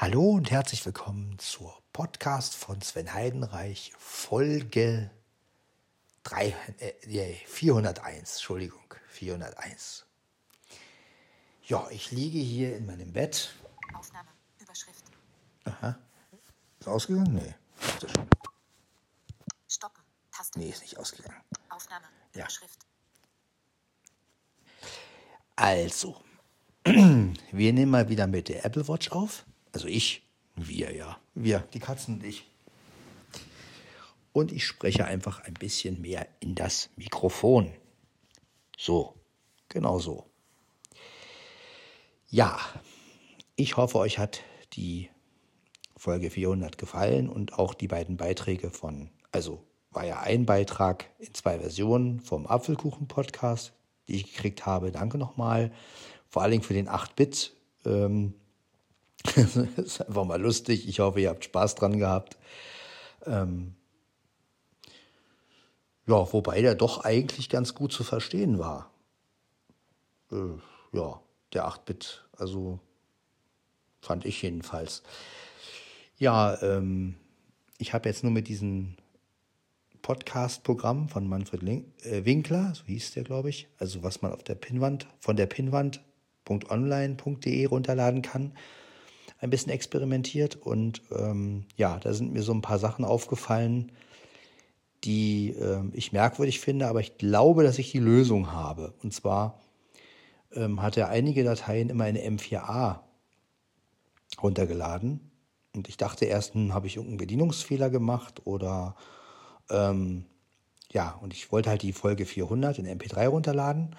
[0.00, 5.10] Hallo und herzlich willkommen zur Podcast von Sven Heidenreich, Folge
[6.22, 10.06] 3, äh, 401, Entschuldigung, 401.
[11.64, 13.52] Ja, ich liege hier in meinem Bett.
[13.92, 14.28] Aufnahme,
[14.60, 15.04] Überschrift.
[15.64, 15.98] Aha.
[16.78, 17.34] Ist ausgegangen?
[17.34, 17.54] Nee.
[19.66, 20.60] Stoppen, Taste.
[20.60, 21.42] Nee, ist nicht ausgegangen.
[21.70, 22.06] Aufnahme,
[22.36, 22.42] ja.
[22.42, 22.86] Überschrift.
[25.56, 26.22] Also,
[26.84, 29.44] wir nehmen mal wieder mit der Apple Watch auf.
[29.72, 30.22] Also ich,
[30.56, 32.48] wir ja, wir, die Katzen und ich.
[34.32, 37.72] Und ich spreche einfach ein bisschen mehr in das Mikrofon.
[38.76, 39.14] So,
[39.68, 40.26] genau so.
[42.28, 42.60] Ja,
[43.56, 44.42] ich hoffe, euch hat
[44.74, 45.10] die
[45.96, 51.34] Folge 400 gefallen und auch die beiden Beiträge von, also war ja ein Beitrag in
[51.34, 53.72] zwei Versionen vom Apfelkuchen-Podcast,
[54.06, 54.92] die ich gekriegt habe.
[54.92, 55.72] Danke nochmal.
[56.28, 57.56] Vor allen Dingen für den 8-Bit.
[57.84, 58.34] Ähm,
[59.22, 60.88] das ist einfach mal lustig.
[60.88, 62.38] Ich hoffe, ihr habt Spaß dran gehabt.
[63.26, 63.74] Ähm
[66.06, 68.90] ja, wobei der doch eigentlich ganz gut zu verstehen war.
[70.32, 70.56] Äh,
[70.92, 71.20] ja,
[71.52, 72.80] der 8-Bit, also
[74.00, 75.02] fand ich jedenfalls.
[76.16, 77.16] Ja, ähm,
[77.76, 78.96] ich habe jetzt nur mit diesem
[80.00, 84.42] Podcast-Programm von Manfred Link, äh, Winkler, so hieß der, glaube ich, also was man auf
[84.42, 88.54] der Pinnwand, von der Pinnwand.online.de runterladen kann,
[89.40, 93.92] ein bisschen experimentiert und ähm, ja, da sind mir so ein paar Sachen aufgefallen,
[95.04, 98.94] die äh, ich merkwürdig finde, aber ich glaube, dass ich die Lösung habe.
[99.02, 99.60] Und zwar
[100.52, 103.00] ähm, hat er einige Dateien immer in M4A
[104.42, 105.30] runtergeladen.
[105.74, 108.96] Und ich dachte erst, hm, habe ich irgendeinen Bedienungsfehler gemacht oder
[109.70, 110.24] ähm,
[110.90, 113.94] ja, und ich wollte halt die Folge 400 in MP3 runterladen.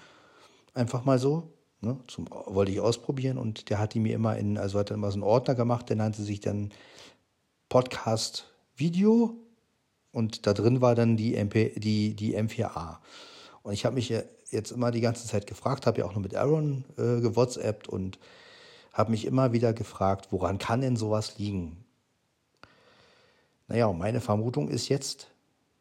[0.74, 1.52] Einfach mal so.
[1.82, 4.98] Ne, zum, wollte ich ausprobieren und der hat die mir immer in, also hat dann
[4.98, 6.72] immer so einen Ordner gemacht, der nannte sich dann
[7.70, 9.34] Podcast Video
[10.12, 12.98] und da drin war dann die, MP, die, die M4A.
[13.62, 14.12] Und ich habe mich
[14.50, 18.18] jetzt immer die ganze Zeit gefragt, habe ja auch nur mit Aaron äh, gewhatsappt und
[18.92, 21.84] habe mich immer wieder gefragt, woran kann denn sowas liegen?
[23.68, 25.28] Naja, und meine Vermutung ist jetzt,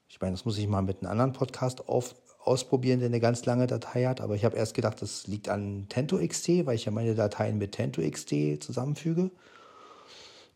[0.07, 2.15] ich meine, das muss ich mal mit einem anderen Podcast auf,
[2.49, 4.21] ausprobieren, der eine ganz lange Datei hat.
[4.21, 7.73] Aber ich habe erst gedacht, das liegt an TentoXT, weil ich ja meine Dateien mit
[7.73, 9.29] TentoXT zusammenfüge.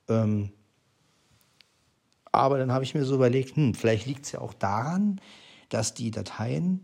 [0.10, 0.52] Ähm,
[2.32, 5.22] aber dann habe ich mir so überlegt, hm, vielleicht liegt es ja auch daran,
[5.70, 6.84] dass die Dateien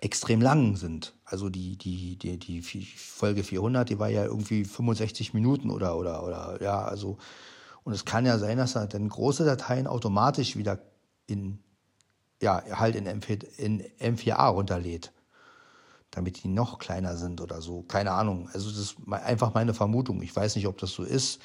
[0.00, 1.14] extrem lang sind.
[1.24, 6.24] Also die, die, die, die Folge 400, die war ja irgendwie 65 Minuten oder, oder,
[6.24, 7.18] oder, ja, also,
[7.84, 10.80] und es kann ja sein, dass dann große Dateien automatisch wieder
[11.26, 11.58] in
[12.42, 15.12] ja, halt in, M4, in M4A runterlädt,
[16.10, 17.82] damit die noch kleiner sind oder so.
[17.82, 18.50] Keine Ahnung.
[18.52, 20.20] Also das ist einfach meine Vermutung.
[20.22, 21.40] Ich weiß nicht, ob das so ist.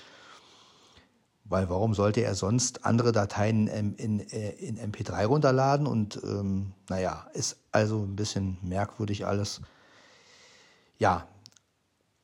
[1.46, 5.88] Weil warum sollte er sonst andere Dateien in, in, in MP3 runterladen?
[5.88, 9.62] Und ähm, naja, ist also ein bisschen merkwürdig alles.
[10.98, 11.28] Ja,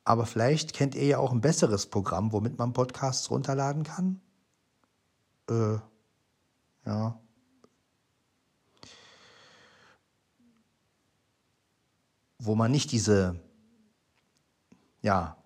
[0.04, 4.20] aber vielleicht kennt ihr ja auch ein besseres Programm, womit man Podcasts runterladen kann.
[5.50, 5.78] Äh,
[6.86, 7.18] ja,
[12.46, 13.40] wo man nicht diese,
[15.02, 15.38] ja,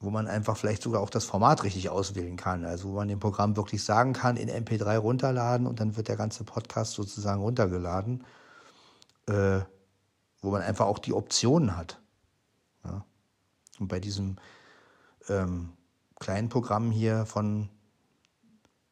[0.00, 2.64] wo man einfach vielleicht sogar auch das Format richtig auswählen kann.
[2.64, 6.16] Also wo man dem Programm wirklich sagen kann, in MP3 runterladen und dann wird der
[6.16, 8.24] ganze Podcast sozusagen runtergeladen,
[9.26, 9.60] äh,
[10.40, 12.00] wo man einfach auch die Optionen hat.
[12.84, 13.04] Ja.
[13.78, 14.36] Und bei diesem
[15.28, 15.72] ähm,
[16.18, 17.68] kleinen Programm hier von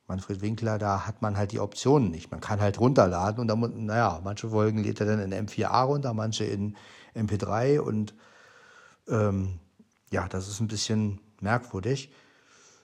[0.07, 2.31] Manfred Winkler, da hat man halt die Optionen nicht.
[2.31, 6.13] Man kann halt runterladen und dann, naja, manche Folgen lädt er dann in M4A runter,
[6.13, 6.77] manche in
[7.15, 8.15] MP3 und
[9.09, 9.61] ähm,
[10.11, 12.13] ja, das ist ein bisschen merkwürdig.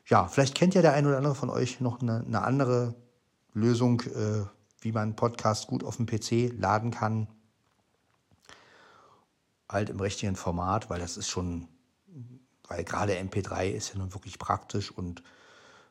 [0.06, 2.94] Ja, vielleicht kennt ja der ein oder andere von euch noch eine, eine andere
[3.52, 4.44] Lösung, äh,
[4.81, 7.28] wie man Podcast gut auf dem PC laden kann.
[9.69, 11.69] Halt im richtigen Format, weil das ist schon,
[12.66, 15.23] weil gerade MP3 ist ja nun wirklich praktisch und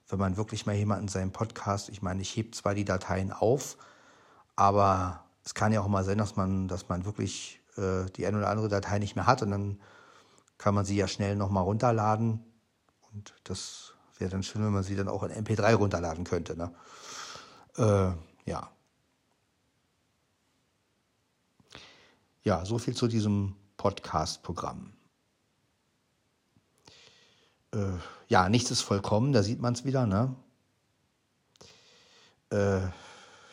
[0.09, 3.77] wenn man wirklich mal jemanden seinen Podcast, ich meine, ich hebe zwar die Dateien auf,
[4.55, 8.37] aber es kann ja auch mal sein, dass man, dass man wirklich äh, die eine
[8.37, 9.79] oder andere Datei nicht mehr hat und dann
[10.57, 12.43] kann man sie ja schnell nochmal runterladen.
[13.13, 16.57] Und das wäre dann schön, wenn man sie dann auch in MP3 runterladen könnte.
[16.57, 16.73] Ne?
[17.77, 18.69] Äh, ja.
[22.41, 24.98] Ja, so viel zu diesem Podcast-Programm
[27.73, 30.35] äh, ja, nichts ist vollkommen, da sieht man es wieder, ne?
[32.51, 32.81] Äh,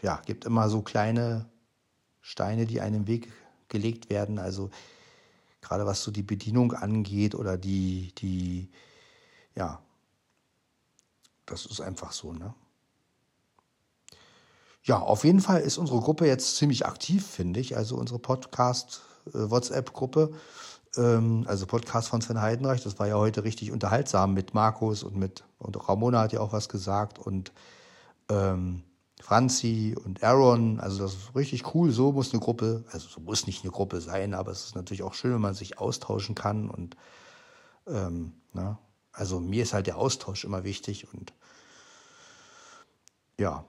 [0.03, 1.47] ja, gibt immer so kleine
[2.21, 3.33] Steine, die einem Weg
[3.69, 4.39] gelegt werden.
[4.39, 4.71] Also
[5.67, 8.71] Gerade was so die Bedienung angeht oder die, die,
[9.57, 9.83] ja,
[11.45, 12.55] das ist einfach so, ne?
[14.85, 17.77] Ja, auf jeden Fall ist unsere Gruppe jetzt ziemlich aktiv, finde ich.
[17.77, 20.37] Also unsere Podcast-WhatsApp-Gruppe, ähm,
[20.98, 25.44] also Podcast von Sven Heidenreich, das war ja heute richtig unterhaltsam mit Markus und mit,
[25.58, 27.52] und Ramona hat ja auch was gesagt und
[28.31, 28.82] ähm,
[29.20, 30.81] Franzi und Aaron.
[30.81, 31.90] Also das ist richtig cool.
[31.90, 35.02] So muss eine Gruppe, also so muss nicht eine Gruppe sein, aber es ist natürlich
[35.02, 36.70] auch schön, wenn man sich austauschen kann.
[36.70, 36.96] Und
[37.87, 38.78] ähm, na,
[39.12, 41.32] also mir ist halt der Austausch immer wichtig und
[43.38, 43.64] ja.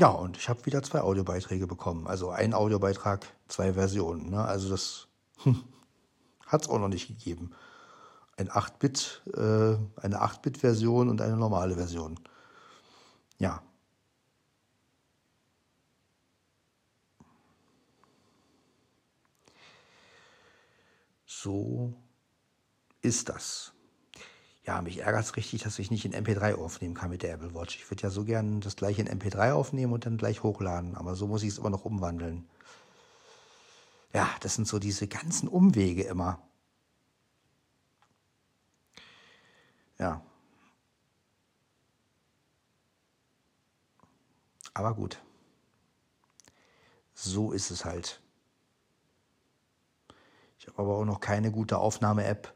[0.00, 2.06] Ja, und ich habe wieder zwei Audiobeiträge bekommen.
[2.06, 4.30] Also ein Audiobeitrag, zwei Versionen.
[4.30, 4.42] Ne?
[4.42, 5.06] Also das
[5.42, 5.62] hm,
[6.46, 7.52] hat es auch noch nicht gegeben
[8.40, 12.18] ein 8-Bit, äh, eine 8-Bit-Version und eine normale Version.
[13.38, 13.62] Ja.
[21.26, 21.94] So
[23.02, 23.72] ist das.
[24.64, 27.54] Ja, mich ärgert es richtig, dass ich nicht in MP3 aufnehmen kann mit der Apple
[27.54, 27.76] Watch.
[27.76, 31.14] Ich würde ja so gern das gleiche in MP3 aufnehmen und dann gleich hochladen, aber
[31.14, 32.48] so muss ich es immer noch umwandeln.
[34.12, 36.40] Ja, das sind so diese ganzen Umwege immer.
[39.98, 40.22] Ja.
[44.74, 45.20] Aber gut.
[47.14, 48.20] So ist es halt.
[50.58, 52.54] Ich habe aber auch noch keine gute Aufnahme-App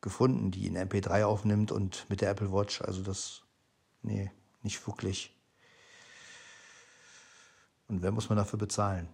[0.00, 2.82] gefunden, die in MP3 aufnimmt und mit der Apple Watch.
[2.82, 3.42] Also das,
[4.02, 4.30] nee,
[4.62, 5.34] nicht wirklich.
[7.88, 9.08] Und wer muss man dafür bezahlen?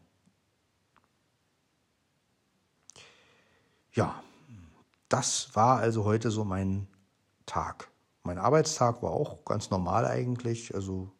[3.92, 4.22] Ja,
[5.08, 6.88] das war also heute so mein
[7.46, 7.88] Tag.
[8.24, 10.74] Mein Arbeitstag war auch ganz normal eigentlich.
[10.74, 11.12] Also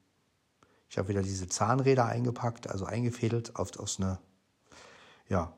[0.88, 4.18] ich habe wieder diese Zahnräder eingepackt, also eingefädelt auf, aus eine,
[5.28, 5.52] ja,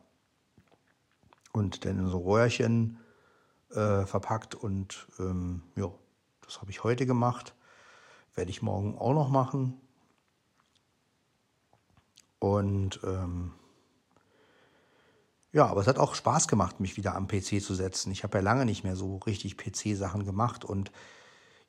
[1.52, 2.99] und dann in so Röhrchen
[3.71, 5.91] äh, verpackt und ähm, ja,
[6.45, 7.55] das habe ich heute gemacht.
[8.35, 9.81] Werde ich morgen auch noch machen.
[12.39, 13.53] Und ähm,
[15.53, 18.13] ja, aber es hat auch Spaß gemacht, mich wieder am PC zu setzen.
[18.13, 20.93] Ich habe ja lange nicht mehr so richtig PC-Sachen gemacht und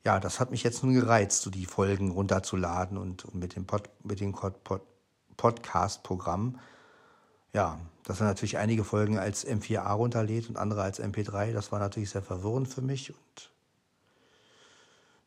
[0.04, 3.66] ja, das hat mich jetzt nun gereizt, so die Folgen runterzuladen und, und mit dem,
[3.66, 4.82] Pod, mit dem Pod,
[5.36, 6.58] Podcast-Programm.
[7.52, 11.78] Ja, dass er natürlich einige Folgen als M4A runterlädt und andere als MP3, das war
[11.78, 13.10] natürlich sehr verwirrend für mich.
[13.10, 13.52] Und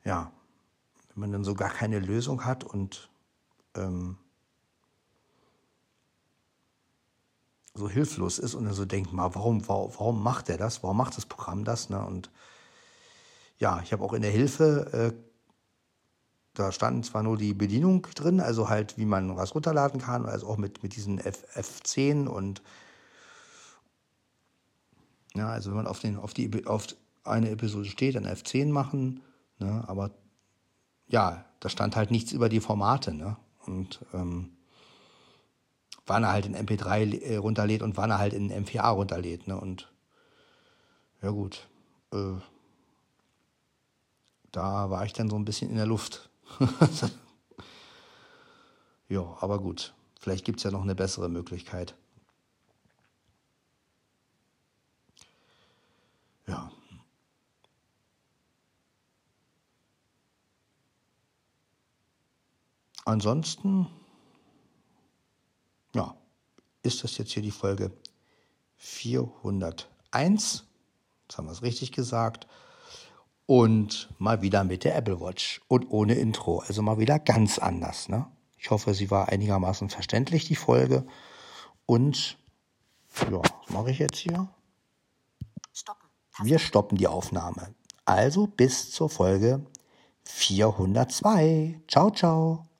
[0.03, 0.31] ja,
[1.09, 3.09] wenn man dann so gar keine Lösung hat und
[3.75, 4.17] ähm,
[7.73, 10.83] so hilflos ist und er so denkt, mal, warum, warum, warum macht er das?
[10.83, 11.89] Warum macht das Programm das?
[11.89, 12.03] Ne?
[12.03, 12.29] Und
[13.57, 15.30] ja, ich habe auch in der Hilfe, äh,
[16.53, 20.47] da stand zwar nur die Bedienung drin, also halt, wie man was runterladen kann, also
[20.47, 22.61] auch mit, mit diesen F, F10 und
[25.33, 26.87] ja, also wenn man auf, den, auf, die, auf
[27.23, 29.21] eine Episode steht, dann F10 machen,
[29.59, 29.83] ne?
[29.87, 30.11] aber
[31.07, 33.37] ja, da stand halt nichts über die Formate, ne?
[33.65, 34.51] Und ähm,
[36.05, 39.47] wann er halt in MP3 äh, runterlädt und wann er halt in M4A runterlädt.
[39.47, 39.59] Ne?
[39.59, 39.91] Und
[41.21, 41.67] ja gut,
[42.11, 42.33] äh,
[44.51, 46.30] da war ich dann so ein bisschen in der Luft.
[49.09, 51.95] ja, aber gut, vielleicht gibt es ja noch eine bessere Möglichkeit.
[56.47, 56.71] Ja.
[63.05, 63.87] Ansonsten
[65.95, 66.15] ja,
[66.83, 67.91] ist das jetzt hier die Folge
[68.77, 70.63] 401.
[71.23, 72.47] Jetzt haben wir es richtig gesagt.
[73.51, 76.59] Und mal wieder mit der Apple Watch und ohne Intro.
[76.59, 78.07] Also mal wieder ganz anders.
[78.07, 78.25] Ne?
[78.57, 81.05] Ich hoffe, sie war einigermaßen verständlich, die Folge.
[81.85, 82.37] Und
[83.29, 84.47] ja, was mache ich jetzt hier?
[85.73, 86.07] Stoppen.
[86.43, 87.75] Wir stoppen die Aufnahme.
[88.05, 89.65] Also bis zur Folge
[90.23, 91.81] 402.
[91.89, 92.70] Ciao, ciao.